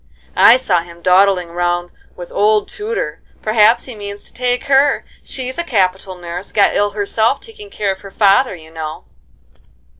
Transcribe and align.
"I 0.35 0.57
saw 0.57 0.81
him 0.81 1.03
dawdling 1.03 1.49
round 1.49 1.91
with 2.15 2.31
old 2.31 2.67
Tudor, 2.67 3.21
perhaps 3.43 3.85
he 3.85 3.93
means 3.93 4.25
to 4.25 4.33
take 4.33 4.63
her: 4.63 5.05
she's 5.23 5.59
a 5.59 5.63
capital 5.63 6.15
nurse, 6.15 6.51
got 6.51 6.75
ill 6.75 6.89
herself 6.97 7.39
taking 7.39 7.69
care 7.69 7.91
of 7.91 8.01
her 8.01 8.09
father, 8.09 8.55
you 8.55 8.71
know." 8.71 9.03